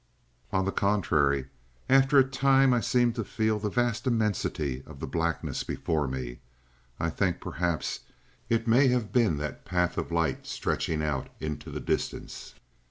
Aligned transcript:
"On 0.51 0.65
the 0.65 0.71
contrary, 0.71 1.45
after 1.87 2.17
a 2.17 2.23
time 2.23 2.73
I 2.73 2.79
seemed 2.81 3.13
to 3.17 3.23
feel 3.23 3.59
the 3.59 3.69
vast 3.69 4.07
immensity 4.07 4.81
of 4.87 4.99
the 4.99 5.05
blackness 5.05 5.63
before 5.63 6.07
me. 6.07 6.39
I 6.99 7.11
think 7.11 7.39
perhaps 7.39 7.99
it 8.49 8.67
may 8.67 8.87
have 8.87 9.11
been 9.13 9.37
that 9.37 9.63
path 9.63 9.99
of 9.99 10.11
light 10.11 10.47
stretching 10.47 11.03
out 11.03 11.29
into 11.39 11.69
the 11.69 11.79
distance. 11.79 12.55